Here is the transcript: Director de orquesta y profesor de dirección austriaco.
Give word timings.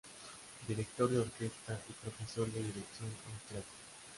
Director 0.67 1.07
de 1.11 1.19
orquesta 1.19 1.79
y 1.87 1.93
profesor 1.93 2.51
de 2.51 2.57
dirección 2.59 3.07
austriaco. 3.31 3.69